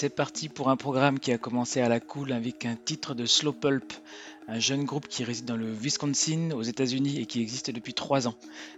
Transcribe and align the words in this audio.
C'est 0.00 0.14
parti 0.14 0.48
pour 0.48 0.70
un 0.70 0.76
programme 0.76 1.18
qui 1.18 1.32
a 1.32 1.38
commencé 1.38 1.80
à 1.80 1.88
la 1.88 1.98
cool 1.98 2.30
avec 2.30 2.64
un 2.64 2.76
titre 2.76 3.14
de 3.14 3.26
Slow 3.26 3.52
Pulp, 3.52 3.92
un 4.46 4.60
jeune 4.60 4.84
groupe 4.84 5.08
qui 5.08 5.24
réside 5.24 5.46
dans 5.46 5.56
le 5.56 5.72
Wisconsin 5.72 6.52
aux 6.52 6.62
États-Unis 6.62 7.18
et 7.18 7.26
qui 7.26 7.42
existe 7.42 7.72
depuis 7.72 7.94
3 7.94 8.28
ans. 8.28 8.36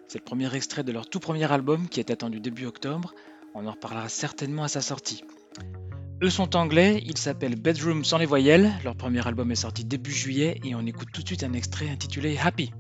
C'est 0.09 0.17
le 0.17 0.25
premier 0.25 0.51
extrait 0.55 0.83
de 0.83 0.93
leur 0.93 1.11
tout 1.11 1.21
premier 1.21 1.53
album 1.53 1.91
qui 1.91 2.01
est 2.01 2.11
attendu 2.11 2.41
début 2.41 2.65
octobre. 2.65 3.15
On 3.55 3.67
en 3.67 3.73
reparlera 3.73 4.09
certainement 4.09 4.65
à 4.65 4.69
sa 4.69 4.81
sortie. 4.81 5.23
Eux 6.23 6.31
sont 6.31 6.57
anglais, 6.57 7.03
ils 7.05 7.19
s'appellent 7.19 7.61
Bedroom 7.61 8.03
sans 8.03 8.17
les 8.17 8.25
voyelles. 8.25 8.73
Leur 8.83 8.97
premier 8.97 9.27
album 9.27 9.53
est 9.53 9.57
sorti 9.57 9.85
début 9.85 10.13
juillet 10.13 10.59
et 10.65 10.75
on 10.75 10.87
écoute 10.87 11.09
tout 11.13 11.21
de 11.21 11.27
suite 11.27 11.45
un 11.45 11.53
extrait 11.53 11.91
intitulé 11.91 12.39
Happy. 12.43 12.73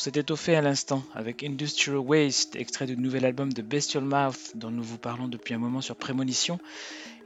S'est 0.00 0.18
étoffé 0.18 0.56
à 0.56 0.62
l'instant 0.62 1.02
avec 1.14 1.44
Industrial 1.44 1.98
Waste, 1.98 2.56
extrait 2.56 2.86
du 2.86 2.96
nouvel 2.96 3.26
album 3.26 3.52
de 3.52 3.60
Bestial 3.60 4.02
Mouth 4.02 4.52
dont 4.54 4.70
nous 4.70 4.82
vous 4.82 4.96
parlons 4.96 5.28
depuis 5.28 5.52
un 5.52 5.58
moment 5.58 5.82
sur 5.82 5.94
Prémonition 5.94 6.58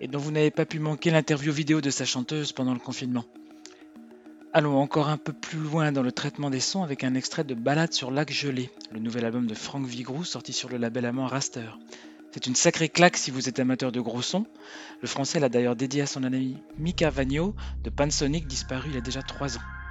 et 0.01 0.09
dont 0.09 0.19
vous 0.19 0.33
n'avez 0.33 0.51
pas 0.51 0.67
pu 0.67 0.81
manquer 0.81 1.13
l'interview 1.13 1.53
vidéo 1.53 1.81
de 1.81 1.91
sa 1.91 2.05
chanteuse 2.05 2.51
pendant 2.51 2.75
le 2.75 2.81
confinement. 2.81 3.25
Allons 4.53 4.77
encore 4.77 5.09
un 5.09 5.19
peu 5.19 5.33
plus 5.33 5.61
loin 5.61 5.93
dans 5.93 6.03
le 6.03 6.11
traitement 6.11 6.51
des 6.51 6.59
sons 6.59 6.83
avec 6.83 7.05
un 7.05 7.15
extrait 7.15 7.45
de 7.45 7.55
Balade 7.55 7.93
sur 7.93 8.11
lac 8.11 8.33
gelé, 8.33 8.71
le 8.91 8.99
nouvel 8.99 9.25
album 9.25 9.47
de 9.47 9.55
Frank 9.55 9.87
Vigrou 9.87 10.25
sorti 10.25 10.53
sur 10.53 10.69
le 10.69 10.77
label 10.77 11.07
allemand 11.07 11.29
Raster. 11.29 11.79
C'est 12.33 12.49
une 12.49 12.57
sacrée 12.57 12.89
claque 12.89 13.17
si 13.17 13.31
vous 13.31 13.49
êtes 13.49 13.61
amateur 13.61 13.93
de 13.93 14.01
gros 14.01 14.23
sons. 14.23 14.47
Le 15.01 15.07
français 15.07 15.39
l'a 15.39 15.49
d'ailleurs 15.49 15.77
dédié 15.77 16.03
à 16.03 16.07
son 16.07 16.25
ami 16.25 16.57
Mika 16.77 17.09
Vagno 17.09 17.55
de 17.85 17.91
Pansonic 17.91 18.49
disparu 18.49 18.89
il 18.89 18.95
y 18.97 18.99
a 18.99 19.01
déjà 19.01 19.23
3 19.23 19.59
ans. 19.59 19.84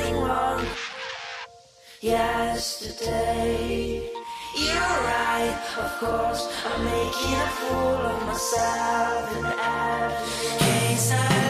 Something 0.00 0.20
wrong 0.22 0.64
yesterday. 2.00 3.60
You're 4.56 4.74
right, 4.74 5.60
of 5.78 5.90
course. 5.98 6.48
I'm 6.64 6.84
making 6.84 7.34
a 7.34 7.48
fool 7.58 8.06
of 8.12 8.26
myself 8.26 9.30
case 10.58 11.12
I 11.12 11.49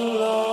love. 0.00 0.49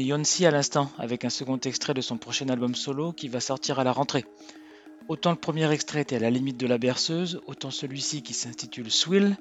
Yonsi 0.00 0.46
à 0.46 0.50
l'instant, 0.50 0.90
avec 0.96 1.24
un 1.24 1.30
second 1.30 1.58
extrait 1.58 1.94
de 1.94 2.00
son 2.00 2.16
prochain 2.16 2.48
album 2.48 2.74
solo 2.74 3.12
qui 3.12 3.28
va 3.28 3.40
sortir 3.40 3.78
à 3.78 3.84
la 3.84 3.92
rentrée. 3.92 4.24
Autant 5.08 5.30
le 5.30 5.36
premier 5.36 5.70
extrait 5.70 6.00
était 6.00 6.16
à 6.16 6.20
la 6.20 6.30
limite 6.30 6.56
de 6.56 6.66
la 6.66 6.78
berceuse, 6.78 7.40
autant 7.46 7.70
celui-ci 7.70 8.22
qui 8.22 8.32
s'intitule 8.32 8.90
Swill 8.90 9.36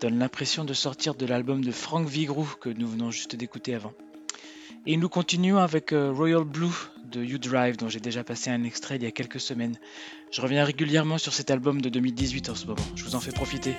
donne 0.00 0.18
l'impression 0.18 0.64
de 0.64 0.74
sortir 0.74 1.14
de 1.14 1.26
l'album 1.26 1.64
de 1.64 1.70
Frank 1.70 2.08
Vigrou 2.08 2.48
que 2.60 2.70
nous 2.70 2.88
venons 2.88 3.10
juste 3.10 3.36
d'écouter 3.36 3.74
avant. 3.74 3.92
Et 4.86 4.96
nous 4.96 5.08
continuons 5.08 5.58
avec 5.58 5.92
euh, 5.92 6.10
Royal 6.10 6.44
Blue 6.44 6.74
de 7.12 7.22
You 7.22 7.38
Drive 7.38 7.76
dont 7.76 7.88
j'ai 7.88 8.00
déjà 8.00 8.24
passé 8.24 8.50
un 8.50 8.64
extrait 8.64 8.96
il 8.96 9.02
y 9.02 9.06
a 9.06 9.12
quelques 9.12 9.40
semaines. 9.40 9.78
Je 10.32 10.40
reviens 10.40 10.64
régulièrement 10.64 11.18
sur 11.18 11.34
cet 11.34 11.50
album 11.50 11.80
de 11.80 11.88
2018 11.88 12.48
en 12.48 12.54
ce 12.54 12.66
moment, 12.66 12.82
je 12.96 13.04
vous 13.04 13.14
en 13.14 13.20
fais 13.20 13.32
profiter. 13.32 13.76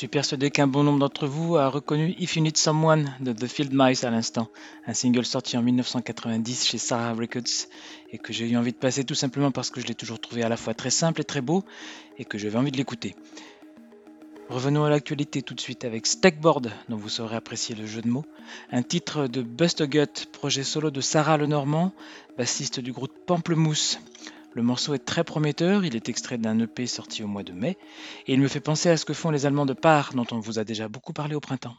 Suis 0.00 0.08
persuadé 0.08 0.50
qu'un 0.50 0.66
bon 0.66 0.82
nombre 0.82 0.98
d'entre 0.98 1.26
vous 1.26 1.58
a 1.58 1.68
reconnu 1.68 2.14
If 2.18 2.34
You 2.34 2.42
Need 2.42 2.56
Someone 2.56 3.14
de 3.20 3.34
The 3.34 3.46
Field 3.46 3.72
Mice 3.74 4.02
à 4.02 4.08
l'instant, 4.08 4.48
un 4.86 4.94
single 4.94 5.26
sorti 5.26 5.58
en 5.58 5.62
1990 5.62 6.64
chez 6.66 6.78
Sarah 6.78 7.12
Records 7.12 7.68
et 8.10 8.16
que 8.16 8.32
j'ai 8.32 8.48
eu 8.48 8.56
envie 8.56 8.72
de 8.72 8.78
passer 8.78 9.04
tout 9.04 9.14
simplement 9.14 9.50
parce 9.50 9.68
que 9.68 9.78
je 9.78 9.86
l'ai 9.86 9.94
toujours 9.94 10.18
trouvé 10.18 10.42
à 10.42 10.48
la 10.48 10.56
fois 10.56 10.72
très 10.72 10.88
simple 10.88 11.20
et 11.20 11.24
très 11.24 11.42
beau 11.42 11.64
et 12.16 12.24
que 12.24 12.38
j'avais 12.38 12.56
envie 12.56 12.70
de 12.70 12.78
l'écouter. 12.78 13.14
Revenons 14.48 14.84
à 14.84 14.88
l'actualité 14.88 15.42
tout 15.42 15.52
de 15.52 15.60
suite 15.60 15.84
avec 15.84 16.06
Stackboard, 16.06 16.72
dont 16.88 16.96
vous 16.96 17.10
saurez 17.10 17.36
apprécier 17.36 17.74
le 17.74 17.84
jeu 17.84 18.00
de 18.00 18.08
mots, 18.08 18.24
un 18.72 18.82
titre 18.82 19.26
de 19.26 19.42
Gut, 19.42 20.28
projet 20.32 20.64
solo 20.64 20.90
de 20.90 21.02
Sarah 21.02 21.36
Lenormand, 21.36 21.92
bassiste 22.38 22.80
du 22.80 22.92
groupe 22.92 23.12
Pamplemousse. 23.26 23.98
Le 24.52 24.62
morceau 24.62 24.94
est 24.94 25.04
très 25.04 25.22
prometteur, 25.22 25.84
il 25.84 25.94
est 25.94 26.08
extrait 26.08 26.38
d'un 26.38 26.58
EP 26.58 26.86
sorti 26.86 27.22
au 27.22 27.28
mois 27.28 27.44
de 27.44 27.52
mai, 27.52 27.78
et 28.26 28.34
il 28.34 28.40
me 28.40 28.48
fait 28.48 28.60
penser 28.60 28.88
à 28.88 28.96
ce 28.96 29.04
que 29.04 29.14
font 29.14 29.30
les 29.30 29.46
Allemands 29.46 29.66
de 29.66 29.74
Par, 29.74 30.12
dont 30.14 30.26
on 30.32 30.40
vous 30.40 30.58
a 30.58 30.64
déjà 30.64 30.88
beaucoup 30.88 31.12
parlé 31.12 31.34
au 31.34 31.40
printemps. 31.40 31.76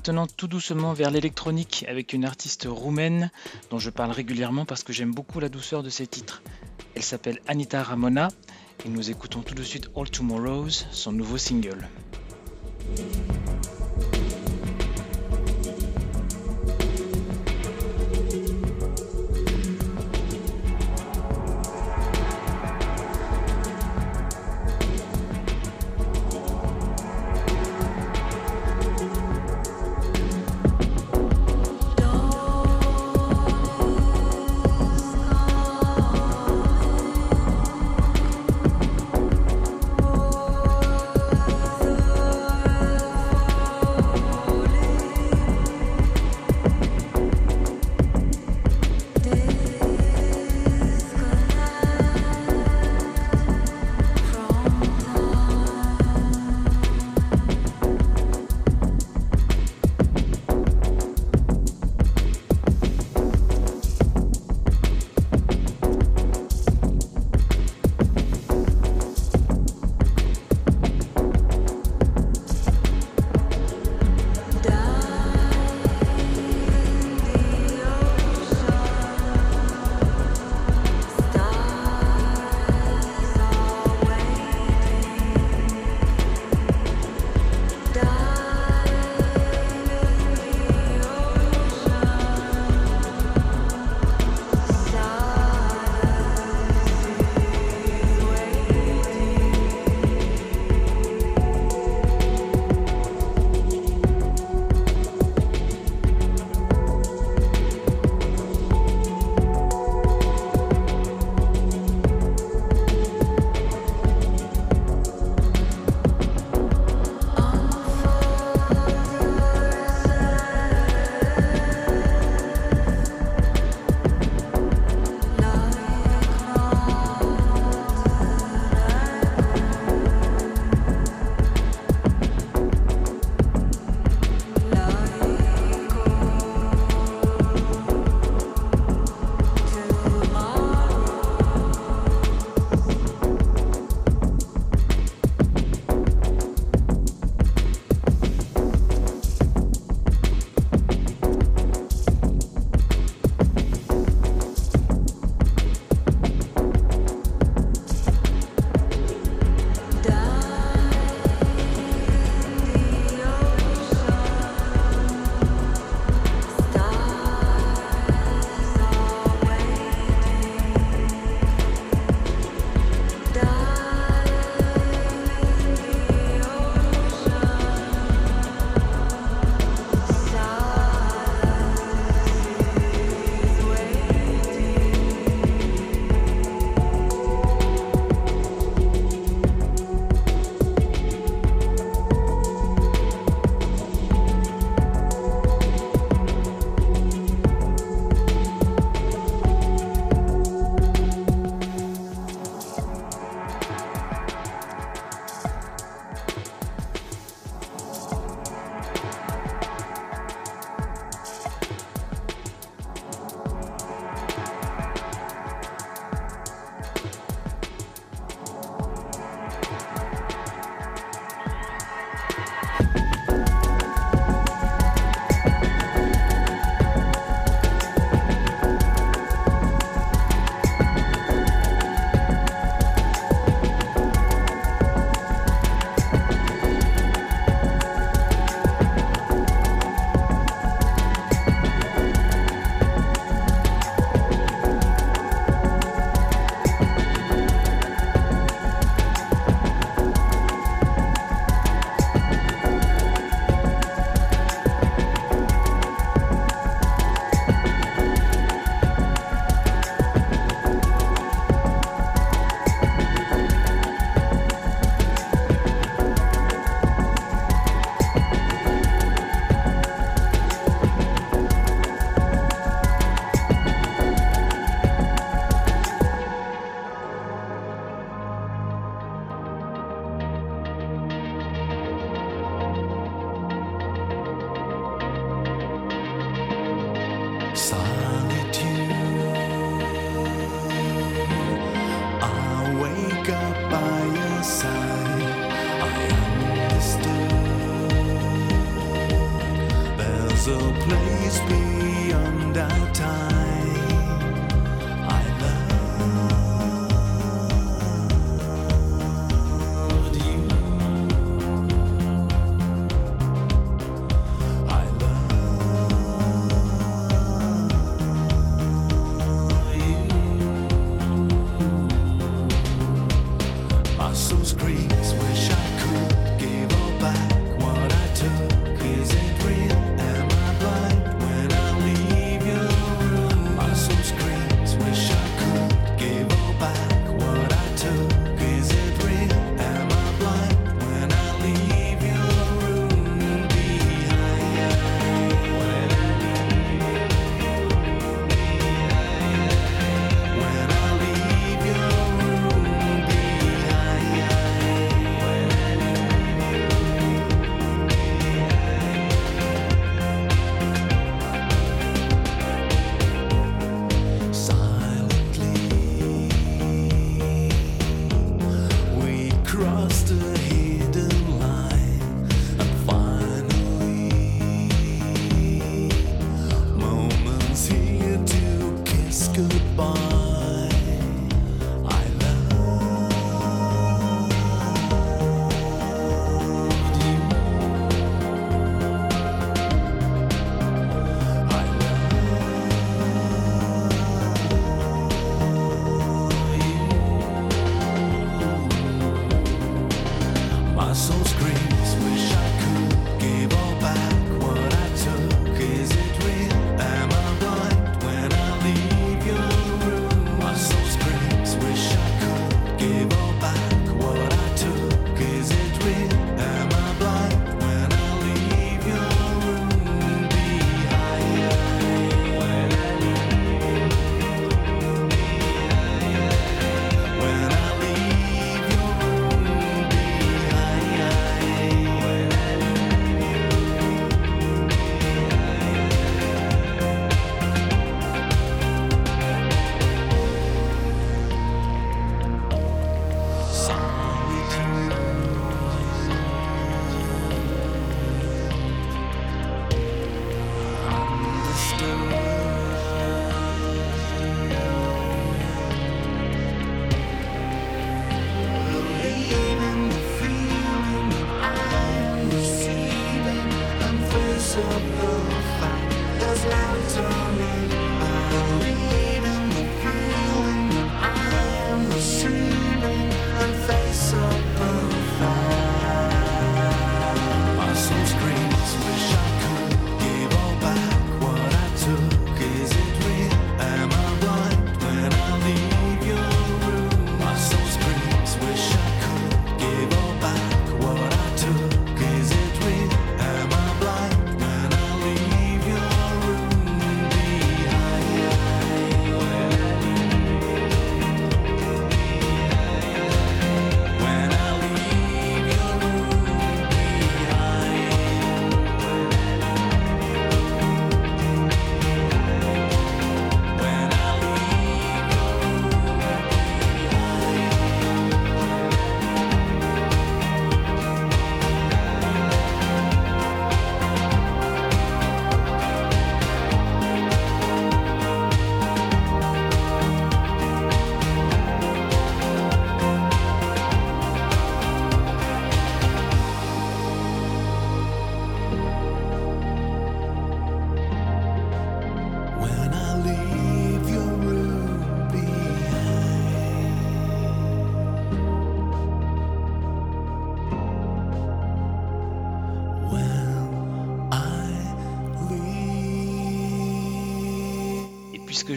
Maintenant 0.00 0.26
tout 0.26 0.46
doucement 0.46 0.94
vers 0.94 1.10
l'électronique 1.10 1.84
avec 1.86 2.14
une 2.14 2.24
artiste 2.24 2.66
roumaine 2.66 3.30
dont 3.68 3.78
je 3.78 3.90
parle 3.90 4.12
régulièrement 4.12 4.64
parce 4.64 4.82
que 4.82 4.94
j'aime 4.94 5.12
beaucoup 5.12 5.40
la 5.40 5.50
douceur 5.50 5.82
de 5.82 5.90
ses 5.90 6.06
titres. 6.06 6.42
Elle 6.94 7.02
s'appelle 7.02 7.38
Anita 7.46 7.82
Ramona 7.82 8.28
et 8.86 8.88
nous 8.88 9.10
écoutons 9.10 9.42
tout 9.42 9.54
de 9.54 9.62
suite 9.62 9.90
All 9.94 10.08
Tomorrows, 10.08 10.70
son 10.90 11.12
nouveau 11.12 11.36
single. 11.36 11.86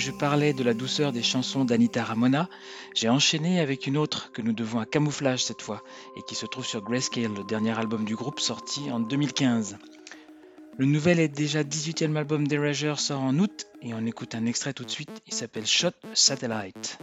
je 0.04 0.12
parlais 0.12 0.52
de 0.52 0.66
la 0.66 0.74
douceur 0.74 1.14
des 1.14 1.24
chansons 1.24 1.64
d'Anita 1.64 2.04
Ramona, 2.04 2.50
j'ai 2.94 3.08
enchaîné 3.08 3.62
avec 3.62 3.88
une 3.88 3.96
autre 3.96 4.34
que 4.34 4.42
nous 4.42 4.52
devons 4.52 4.80
à 4.80 4.86
Camouflage 4.86 5.46
cette 5.46 5.62
fois, 5.62 5.82
et 6.18 6.22
qui 6.24 6.36
se 6.36 6.46
trouve 6.46 6.66
sur 6.66 6.84
Grayscale, 6.84 7.34
le 7.34 7.46
dernier 7.46 7.72
album 7.80 8.04
du 8.04 8.14
groupe 8.14 8.42
sorti 8.42 8.92
en 8.92 9.00
2015. 9.00 9.78
Le 10.78 10.86
nouvel 10.86 11.22
et 11.22 11.30
déjà 11.30 11.64
18e 11.64 12.18
album 12.18 12.46
d'Erasure 12.46 13.00
sort 13.00 13.22
en 13.22 13.40
août, 13.40 13.68
et 13.82 13.94
on 13.94 14.06
écoute 14.06 14.36
un 14.36 14.46
extrait 14.46 14.74
tout 14.74 14.84
de 14.84 14.92
suite, 14.92 15.22
il 15.26 15.34
s'appelle 15.34 15.66
Shot 15.66 15.92
Satellite. 16.14 16.98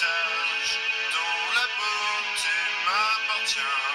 dont 0.00 1.54
la 1.56 1.66
beauté 1.76 2.56
m'appartient. 2.86 3.87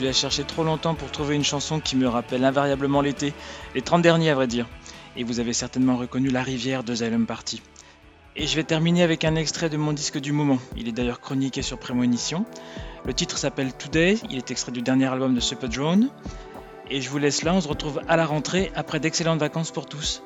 Eu 0.00 0.06
à 0.06 0.12
chercher 0.12 0.44
trop 0.44 0.64
longtemps 0.64 0.94
pour 0.94 1.10
trouver 1.10 1.34
une 1.34 1.44
chanson 1.44 1.80
qui 1.80 1.96
me 1.96 2.08
rappelle 2.08 2.44
invariablement 2.44 3.00
l'été, 3.00 3.32
les 3.74 3.82
30 3.82 4.02
derniers 4.02 4.30
à 4.30 4.34
vrai 4.34 4.46
dire. 4.46 4.66
Et 5.16 5.24
vous 5.24 5.40
avez 5.40 5.52
certainement 5.52 5.96
reconnu 5.96 6.28
La 6.30 6.42
Rivière 6.42 6.84
de 6.84 6.92
Xylem 6.92 7.26
Party. 7.26 7.62
Et 8.36 8.46
je 8.46 8.56
vais 8.56 8.64
terminer 8.64 9.02
avec 9.02 9.24
un 9.24 9.36
extrait 9.36 9.68
de 9.68 9.76
mon 9.76 9.92
disque 9.92 10.18
du 10.18 10.32
moment. 10.32 10.58
Il 10.76 10.88
est 10.88 10.92
d'ailleurs 10.92 11.20
chroniqué 11.20 11.62
sur 11.62 11.78
Prémonition. 11.78 12.44
Le 13.04 13.14
titre 13.14 13.38
s'appelle 13.38 13.72
Today, 13.72 14.18
il 14.30 14.38
est 14.38 14.50
extrait 14.50 14.72
du 14.72 14.82
dernier 14.82 15.06
album 15.06 15.34
de 15.34 15.40
Super 15.40 15.68
Drone. 15.68 16.10
Et 16.90 17.00
je 17.00 17.08
vous 17.08 17.18
laisse 17.18 17.42
là, 17.42 17.54
on 17.54 17.60
se 17.60 17.68
retrouve 17.68 18.00
à 18.08 18.16
la 18.16 18.26
rentrée 18.26 18.72
après 18.74 19.00
d'excellentes 19.00 19.40
vacances 19.40 19.70
pour 19.70 19.86
tous. 19.86 20.22